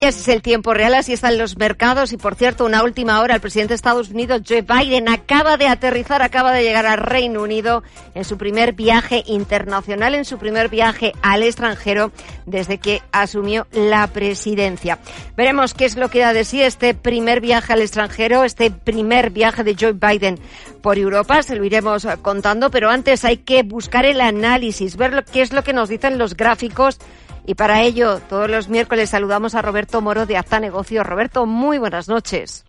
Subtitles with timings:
[0.00, 3.40] Es el tiempo real, así están los mercados y por cierto, una última hora, el
[3.40, 7.82] presidente de Estados Unidos, Joe Biden, acaba de aterrizar, acaba de llegar al Reino Unido
[8.14, 12.12] en su primer viaje internacional, en su primer viaje al extranjero
[12.44, 14.98] desde que asumió la presidencia.
[15.36, 19.30] Veremos qué es lo que da de sí este primer viaje al extranjero, este primer
[19.30, 20.38] viaje de Joe Biden
[20.82, 25.40] por Europa, se lo iremos contando, pero antes hay que buscar el análisis, ver qué
[25.40, 26.98] es lo que nos dicen los gráficos
[27.46, 31.06] y para ello, todos los miércoles saludamos a Roberto Moro de Acta Negocios.
[31.06, 32.64] Roberto, muy buenas noches.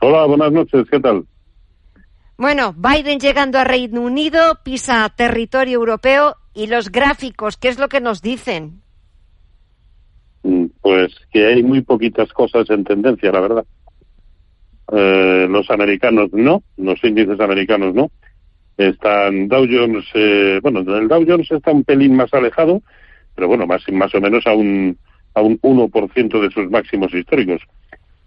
[0.00, 1.24] Hola, buenas noches, ¿qué tal?
[2.36, 7.88] Bueno, Biden llegando a Reino Unido, pisa territorio europeo y los gráficos, ¿qué es lo
[7.88, 8.82] que nos dicen?
[10.42, 13.64] Mm, pues que hay muy poquitas cosas en tendencia, la verdad.
[14.92, 18.10] Eh, los americanos no, los índices americanos no.
[18.76, 22.82] Están Dow Jones, eh, bueno, el Dow Jones está un pelín más alejado,
[23.34, 24.96] pero bueno, más, más o menos a un,
[25.34, 27.60] a un 1% de sus máximos históricos.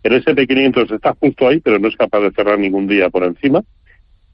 [0.03, 3.63] El SP500 está justo ahí, pero no es capaz de cerrar ningún día por encima.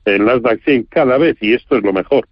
[0.05, 2.27] El Nasdaq 100 cada vez, y esto es lo mejor,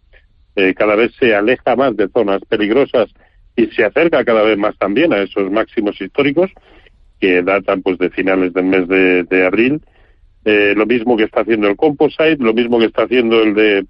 [0.55, 3.09] eh, cada vez se aleja más de zonas peligrosas
[3.55, 6.51] y se acerca cada vez más también a esos máximos históricos
[7.19, 9.81] que datan pues de finales del mes de, abril.
[10.43, 13.85] Eh, lo mismo que está haciendo el Composite, lo mismo que está haciendo el de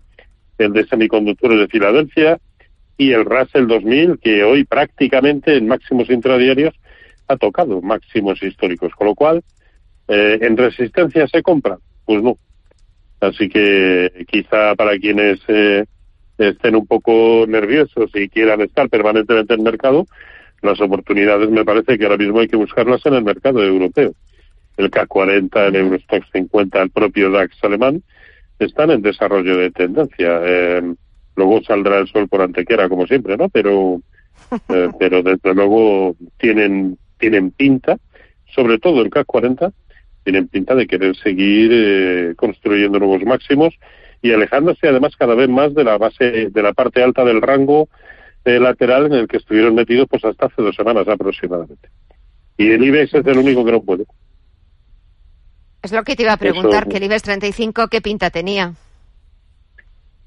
[0.58, 2.40] el de semiconductores de Filadelfia,
[3.02, 6.76] y el Russell 2000, que hoy prácticamente en máximos intradiarios
[7.28, 9.42] ha tocado máximos históricos, con lo cual,
[10.08, 11.80] eh, ¿en resistencia se compra?
[12.06, 12.38] Pues no.
[13.20, 15.84] Así que quizá para quienes eh,
[16.38, 20.06] estén un poco nerviosos y quieran estar permanentemente en el mercado,
[20.62, 24.14] las oportunidades me parece que ahora mismo hay que buscarlas en el mercado europeo.
[24.78, 28.04] El K40, el Eurostox 50, el propio DAX alemán,
[28.60, 30.40] están en desarrollo de tendencia.
[30.44, 30.94] Eh,
[31.36, 34.02] luego saldrá el sol por antequera como siempre no pero
[34.70, 37.98] eh, pero desde luego tienen tienen pinta
[38.54, 39.72] sobre todo el CAC 40
[40.24, 43.74] tienen pinta de querer seguir eh, construyendo nuevos máximos
[44.22, 47.90] y alejándose además cada vez más de la base de la parte alta del rango
[48.46, 51.90] eh, lateral en el que estuvieron metidos pues hasta hace dos semanas aproximadamente.
[52.58, 54.06] Y el IBEX es el único que no puede.
[55.82, 58.74] Es lo que te iba a preguntar que el IBEX 35 qué pinta tenía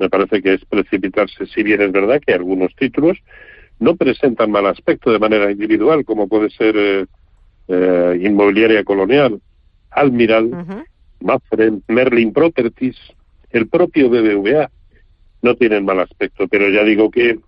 [0.01, 3.17] me parece que es precipitarse, si bien es verdad que algunos títulos
[3.79, 7.07] no presentan mal aspecto de manera individual, como puede ser eh,
[7.69, 9.41] eh, Inmobiliaria Colonial,
[9.91, 10.85] Almiral, uh
[11.89, 12.97] Merlin Properties,
[13.51, 14.71] el propio BBVA,
[15.43, 17.39] no tienen mal aspecto, pero ya digo que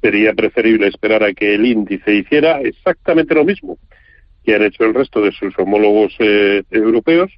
[0.00, 3.78] sería preferible esperar a que el índice hiciera exactamente lo mismo
[4.44, 7.30] que han hecho el resto de sus homólogos eh, europeos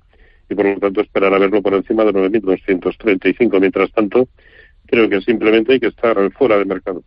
[0.48, 3.60] y por lo tanto esperar a verlo por encima de 9.235.
[3.60, 4.28] Mientras tanto,
[4.86, 7.02] creo que simplemente hay que estar fuera de mercado.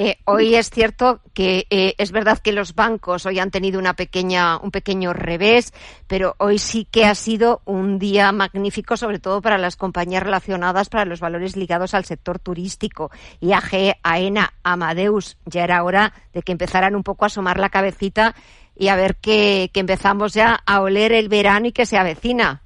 [0.00, 3.94] Eh, hoy es cierto que eh, es verdad que los bancos hoy han tenido una
[3.94, 5.72] pequeña, un pequeño revés,
[6.06, 10.88] pero hoy sí que ha sido un día magnífico, sobre todo para las compañías relacionadas,
[10.88, 13.10] para los valores ligados al sector turístico.
[13.40, 18.34] IAG, AENA, Amadeus, ya era hora de que empezaran un poco a asomar la cabecita
[18.76, 22.62] y a ver que, que empezamos ya a oler el verano y que se avecina.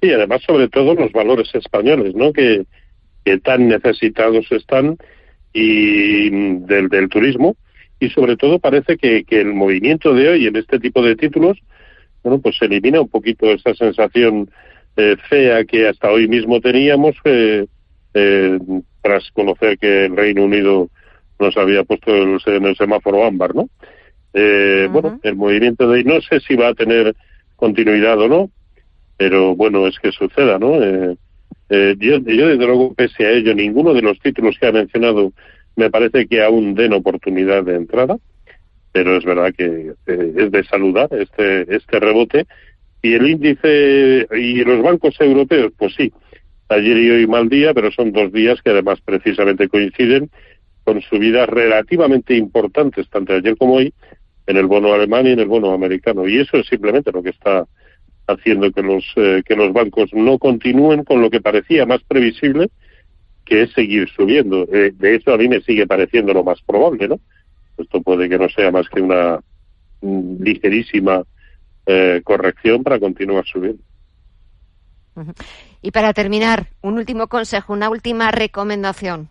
[0.00, 2.32] Sí, además sobre todo los valores españoles, ¿no?
[2.32, 2.66] Que,
[3.24, 4.96] que tan necesitados están
[5.58, 7.56] y del, del turismo
[8.00, 11.58] y sobre todo parece que, que, el movimiento de hoy en este tipo de títulos
[12.22, 14.50] bueno pues elimina un poquito esa sensación
[14.96, 17.66] eh, fea que hasta hoy mismo teníamos eh,
[18.14, 18.58] eh,
[19.02, 20.88] tras conocer que el Reino Unido
[21.40, 23.68] nos había puesto en el semáforo ámbar no
[24.34, 27.16] eh, bueno el movimiento de hoy no sé si va a tener
[27.56, 28.50] continuidad o no
[29.16, 30.78] pero bueno es que suceda no
[31.68, 35.32] eh, eh, yo, desde luego, pese a ello, ninguno de los títulos que ha mencionado
[35.76, 38.16] me parece que aún den oportunidad de entrada,
[38.90, 42.46] pero es verdad que eh, es de saludar este, este rebote.
[43.00, 46.12] Y el índice y los bancos europeos, pues sí,
[46.68, 50.30] ayer y hoy mal día, pero son dos días que además precisamente coinciden
[50.82, 53.92] con subidas relativamente importantes, tanto ayer como hoy,
[54.48, 56.26] en el bono alemán y en el bono americano.
[56.26, 57.66] Y eso es simplemente lo que está
[58.28, 62.70] haciendo que los, eh, que los bancos no continúen con lo que parecía más previsible,
[63.44, 64.66] que es seguir subiendo.
[64.72, 67.18] Eh, de hecho, a mí me sigue pareciendo lo más probable, ¿no?
[67.78, 69.40] Esto puede que no sea más que una
[70.00, 71.22] ligerísima
[71.86, 73.82] eh, corrección para continuar subiendo.
[75.82, 79.28] Y para terminar, un último consejo, una última recomendación.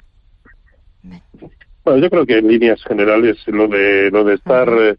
[1.85, 4.97] Bueno, yo creo que en líneas generales lo de lo de estar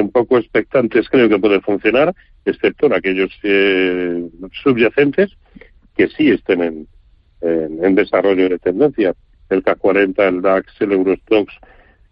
[0.00, 2.14] un poco expectantes creo que puede funcionar,
[2.44, 4.28] excepto en aquellos eh,
[4.62, 5.30] subyacentes
[5.96, 6.88] que sí estén en,
[7.40, 9.14] en, desarrollo de tendencia.
[9.50, 11.52] El K40, el DAX, el Eurostox,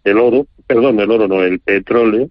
[0.03, 2.29] el oro, perdón, el oro no, el petróleo,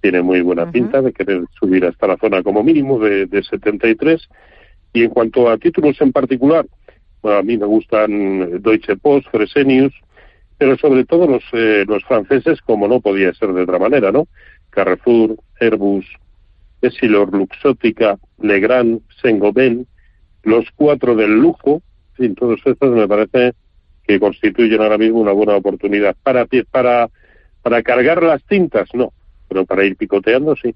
[0.00, 4.28] tiene muy buena pinta de querer subir hasta la zona como mínimo de, de 73
[4.92, 6.66] y en cuanto a títulos en particular,
[7.22, 9.94] a mí me gustan Deutsche Post, Fresenius,
[10.58, 14.28] pero sobre todo los, eh, los franceses, como no podía ser de otra manera, ¿no?
[14.72, 16.06] Carrefour, Airbus,
[16.80, 19.86] Essilor, Luxótica, Legrand, Saint-Gobain,
[20.42, 21.82] los cuatro del lujo,
[22.18, 23.54] en todos estos me parece
[24.06, 26.16] que constituyen ahora mismo una buena oportunidad.
[26.22, 27.08] Para, para,
[27.62, 29.12] para cargar las tintas, no,
[29.48, 30.74] pero para ir picoteando, sí.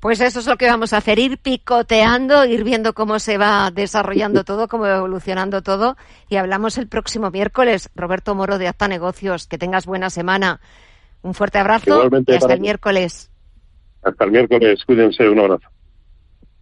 [0.00, 3.72] Pues eso es lo que vamos a hacer, ir picoteando, ir viendo cómo se va
[3.72, 5.96] desarrollando todo, cómo va evolucionando todo.
[6.28, 7.90] Y hablamos el próximo miércoles.
[7.96, 10.60] Roberto Moro de Acta Negocios, que tengas buena semana.
[11.22, 13.30] Un fuerte abrazo y hasta el miércoles.
[14.02, 15.68] Hasta el miércoles, cuídense, un abrazo.